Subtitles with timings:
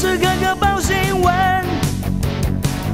[0.00, 1.30] 时刻刻报新闻，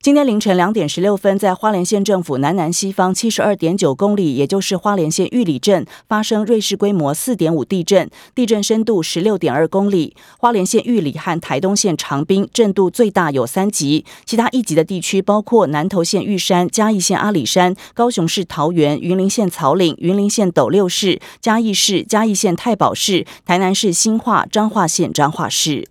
[0.00, 10.14] 今天凌晨两点十六分，在花莲县政府南南西方七十二点九公里，也就是花莲县玉里镇发生瑞士规模四点五地震，地震深度十六点二公里。
[10.38, 25.88] 花莲县玉里和台东县长滨震度最大有三级，其他一级的地区包括南投县玉山、嘉义县阿里山、高雄市桃园、云林县草岭、云林县斗六市、嘉义市、嘉义县太保市、台南市新化、彰化县彰化市。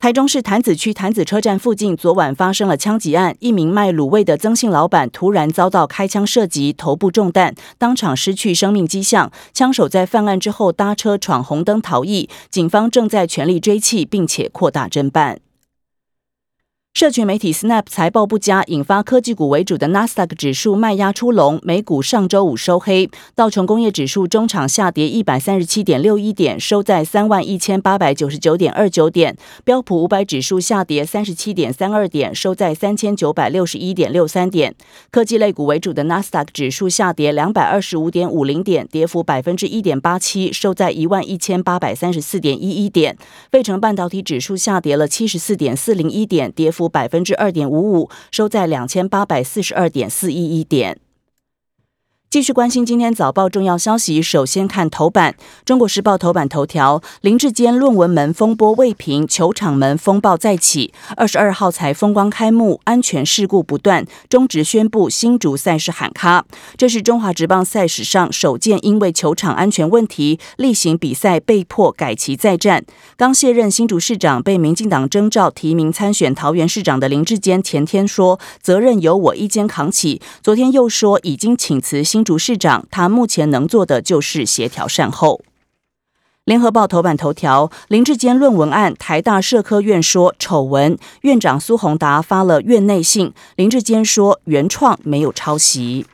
[0.00, 9.32] 台中市潭子区潭子车站附近昨晚发生了枪击案，一名卖卤味的曾姓老板突然遭到开枪射击，头部中弹，当场失去生命迹象。
[9.52, 15.40] 枪手在犯案之后搭车闯红灯逃逸，警方正在全力追缉，并且扩大侦办。
[16.94, 23.08] 社群媒体 Snap 财报不佳，引发科技股为主的纳斯达克指数卖压出笼，美股上周五收黑。
[23.36, 29.36] 道琼工业指数中场下跌一百三十七点六一点，收在三万一千八百九十九点二九点。
[29.62, 34.74] 标普五百指数下跌三十七点三二点，收在三千九百六十一点六三点。
[35.12, 43.16] 科技类股为主的纳斯达克指数下跌两百二十五点五零点，跌幅百分之一点八七，收在一万一千八百三十四点一一点。
[43.52, 46.77] 费城半导体指数下跌了七十四点四零一点，跌幅。
[46.78, 51.00] 负百分之二点五五，收在两千八百四十二点四一一点。
[52.30, 55.32] 继续关心今天早报重要消息，首先看头版，
[55.64, 60.92] 《中国时报》头版头条：林志坚论文门风波未平，球场门风暴再起。
[61.16, 66.44] 二十二号才风光开幕，安全事故不断，中职宣布新竹赛事喊卡。
[66.76, 72.84] 这是中华职棒赛史上首件因为球场安全问题，例行比赛被迫改期再战。
[73.16, 82.17] 刚卸任新竹市长，被民进党征召提名参选桃园市长的林志坚，前天说责任由我一肩扛起，昨天又说已经请辞新。
[82.18, 85.40] 新竹市长，他目前能做的就是协调善后。
[86.46, 96.06] 联合报头版头条：林志坚论文案，台大社科院说丑闻，院长苏宏达发了院内信，林志坚说原创没有抄袭。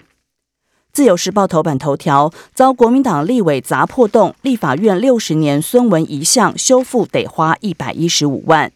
[0.93, 8.71] 自由时报头版头条：遭国民党立委砸破洞，立法院六十年孙文遗像修复得花一百一十五万。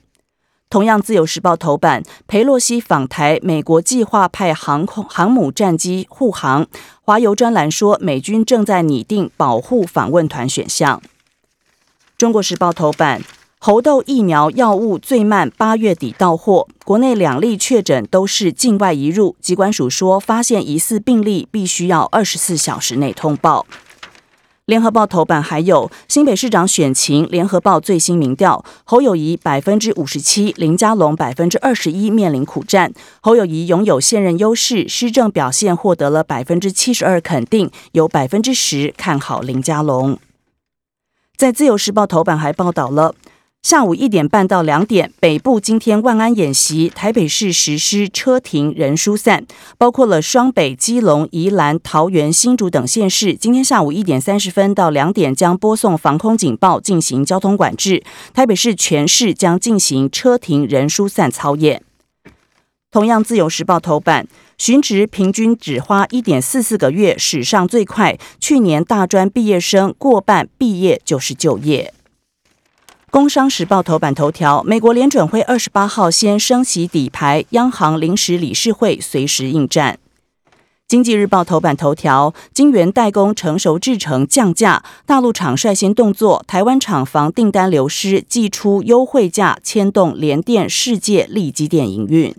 [0.71, 6.67] 同样，《自由时报》头版，裴洛西访台，美国计划派航空航母战机护航。
[7.01, 11.01] 华邮专栏说，美军正在拟定保护访问团选项。
[12.19, 13.23] 《中国时报》头版，
[13.59, 23.65] 猴痘疫苗药物最慢八月底到货，国内两例确诊都是境外移入，机关署说，发现疑似病例必须要二十四小时内通报。
[24.69, 32.93] 联合报头版还有新北市长选情，联合报最新民调，侯友谊百分之五十七，林佳龙百分之二十一，面临苦战。
[33.23, 40.19] 侯友谊拥有现任优势，施政表现获得了百分之七十二肯定，有百分之十看好林佳龙。
[41.35, 43.15] 在自由时报头版还报道了。
[43.63, 49.45] 下午一点半到两点，北部今天万安演习，台北市实施车停人疏散，
[49.77, 53.35] 包括了双北、基隆、宜兰、桃园、新竹等县市。
[53.35, 58.03] 今天下午一点三十分到两点将播送防空警报，进行交通管制。
[58.33, 61.83] 台北市全市将进行车停人疏散操演。
[62.91, 68.17] 同样，自由时报头版，巡职平均只花一点四四个月，史上最快。
[68.41, 71.93] 去年大专毕业生过半毕业就是就业。
[73.11, 79.99] 工商时报头版头条：美国联准会二十八号先升息底牌，央行临时理事会随时应战。
[80.87, 92.35] 经济日报头版头条：晶圆代工成熟制程降价，大陆厂率先动作，台湾厂房订单流失，寄出优惠价，牵动联电、世界、力积电营运。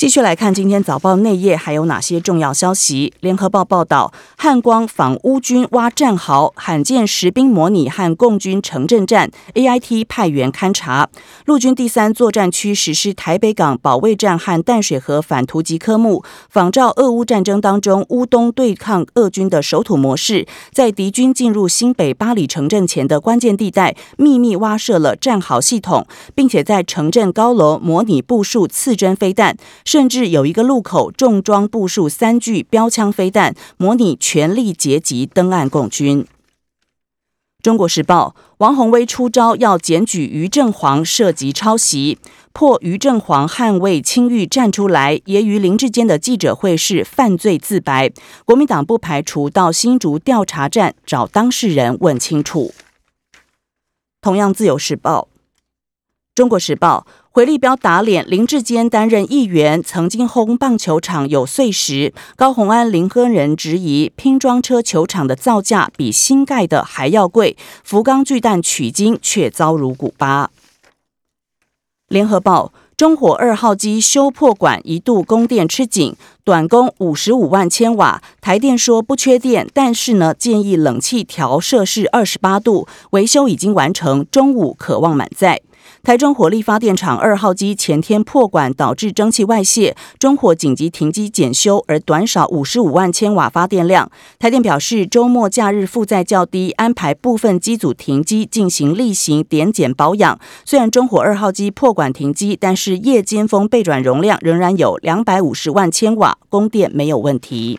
[0.00, 3.12] 继续来看今天早报内页还有哪些重要消息。
[3.20, 11.10] 联合报报道，汉光访乌军挖战壕，罕见实兵模拟和共军城镇战，AIT 派员勘察。
[11.44, 29.58] 陆军第三作战区实施台北港保卫战和淡水河反突击科目，仿照俄乌战争当中乌东对抗俄军的守土模式，在敌军进入新北八里城镇前的关键地带秘密挖设了战壕系统，并且在城镇高楼模拟部署刺针飞弹。
[29.90, 36.24] 甚至有一个路口重装部署三具标枪飞弹，模拟全力截击登岸共军。
[37.60, 42.20] 中国时报，王鸿薇出招要检举于正煌涉及抄袭，
[42.52, 48.12] 破于正煌捍卫清誉站出来，揶揄林志坚的记者会是犯罪自白。
[48.44, 52.72] 国民党不排除到新竹调查站找当事人问清楚。
[54.20, 55.26] 同样，自由时报。
[56.32, 62.12] 中国时报，回力标打脸林志坚担任议员，曾经轰棒球场有碎石。
[62.34, 70.50] 高虹安、林亨仁质疑拼装车球场的造价比新盖的还要贵，福冈巨蛋取经却遭如古巴。
[72.08, 78.20] 联合报，中火二号机修破管一度供电吃紧，短供五十五万千瓦。
[78.40, 85.60] 台电说不缺电，但是呢建议冷气调摄氏二十八度，维修已经完成，中午可望满载。
[86.02, 94.10] 台中火力发电厂二号机前天破管导致蒸汽外泄，中火紧急停机检修，而短少五十五万千瓦发电量。
[94.38, 100.38] 台电表示，周末假日负载较低，安排部分机组停机进行例行点检保养。
[100.64, 107.78] 虽然中火二号机破管停机，但是夜间峰备转容量仍然有两百五十万千瓦，供电没有问题。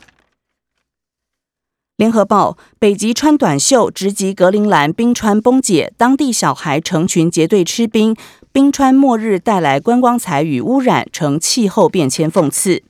[2.02, 8.16] 联合报：北极穿短袖直击格陵兰，冰川崩解，当地小孩成群结队吃冰，
[8.52, 12.82] 冰川末日带来观光财与污染，成气候变迁讽刺。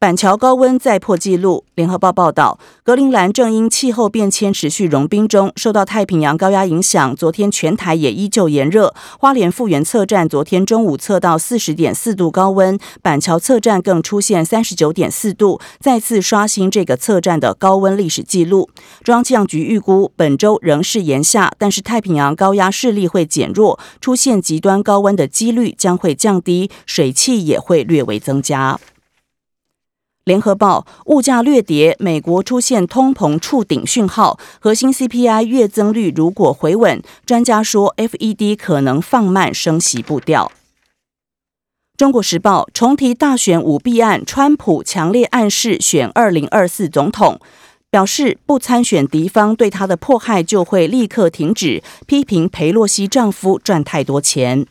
[0.00, 1.64] 板桥高温再破纪录。
[1.74, 8.94] 联合报报道，格陵兰正因气候变迁持续融冰中，受到太平洋高压影响，昨天全台也依旧炎热。
[9.18, 18.70] 花莲富源测站昨天中午测到四十点四度高温，板桥测站更出现三十九点四度，再次刷新这个测站的高温历史记录。
[19.02, 28.78] 中央气象局预估，本周仍是炎夏，但是太平洋高压势力会减弱，出现极端高温的几率将会降低，水汽也会略微增加。
[30.28, 40.52] 联合报，物价略跌，美国出现通膨触顶讯号，核心 CPI 月增率如果回稳，专家说 FED 可能放慢升息步调。
[41.96, 47.40] 中国时报重提大选舞弊案，川普强烈暗示选二零二四总统，
[47.90, 54.66] 表示不参选敌方对他的迫害就会立刻停止，批评裴洛西丈夫赚太多钱。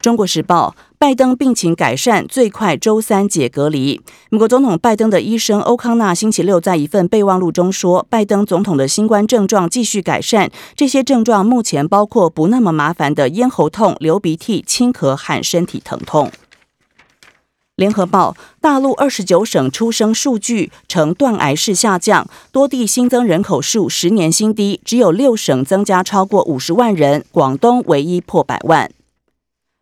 [0.00, 0.74] 中国时报。
[1.04, 4.00] 拜登病情改善，最快周三解隔离。
[4.30, 16.32] 美国总统拜登的医生欧康纳星期六在一份备忘录中说，拜登总统的新冠症状继续改善，这些症状目前包括不那么麻烦的咽喉痛、流鼻涕、轻咳和身体疼痛。
[17.76, 28.90] 联合报，大陆二十九省出生数据呈断崖式下降，多地新增人口数十年新低，只有六省增加超过五十万人，广东唯一破百万。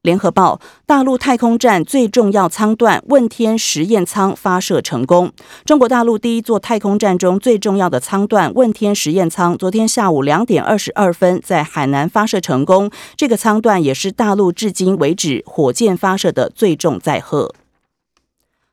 [0.03, 5.31] 联合报，大陆太空站最重要舱段问天实验舱发射成功。
[5.65, 12.91] 中国大陆第一座太空站中最重要的舱段问天实验舱，昨天下午两点二十二分在海南发射成功。
[13.17, 17.55] 这个舱段也是大陆至今为止火箭发射的最重载荷。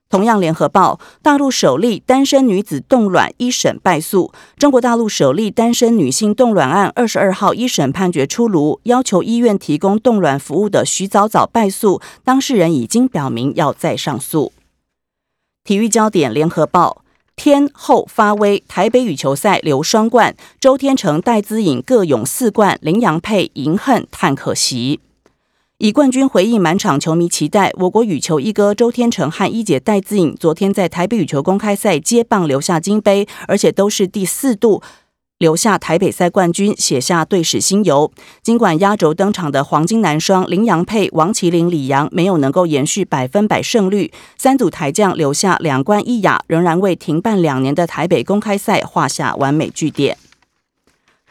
[0.09, 4.33] 同样，联合报，大陆首例单身女子冻卵一审败诉。
[4.57, 14.51] 中国大陆首例单身女性冻卵案二十二号一审判决出炉，要求医院提供冻卵服务的徐早早败诉，当事人已经表明要再上诉。
[15.63, 17.03] 体育焦点，联合报，
[17.35, 25.01] 天后发威，台北羽球赛留双冠，周天成、戴资颖各勇四冠，林洋配银恨叹可惜。
[25.81, 34.81] 以冠军回应满场球迷期待，我国羽球一哥周天成和一姐戴资颖昨天在台北羽球公开赛接棒留下金杯，而且都是第四度
[35.37, 38.11] 留下台北赛冠军，写下队史新猷。
[38.43, 50.17] 尽管压轴登场的黄金男双林洋配王齐麟、李洋没有能够延续百分百胜率，三组台将留下两冠一亚，仍然为停办两年的台北公开赛画下完美句点。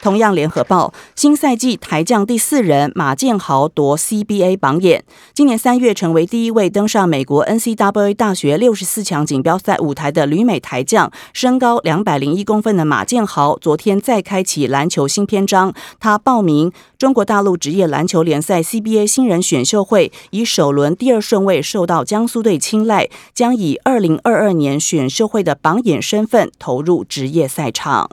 [0.01, 5.03] 同样，联合报新赛季台将第四人马建豪夺 CBA 榜眼。
[5.33, 15.73] 今年三月成为第一位登上美国 NCAA 大学六十四强锦标赛舞台的旅美台将，身高两百零一公分的马建豪，昨天再开启篮球新篇章。
[15.99, 28.09] 他报名中国大陆职业篮球联赛 CBA 新人选秀会，以首轮第二顺位受到江苏队青睐，将以二零二二年选秀会的榜眼身份投入职业赛场。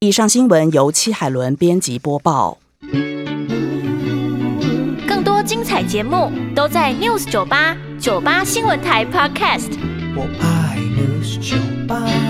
[0.00, 2.58] 以上新闻由戚海伦编辑播报。
[5.06, 9.70] 更多精彩节目都在 News 九八九八新闻台 Podcast。
[10.14, 11.56] 我爱 News 九
[11.88, 12.23] 八。